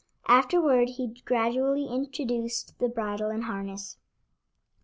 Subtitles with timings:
[0.27, 3.99] Afterward he gradually introduced the bridle and harness.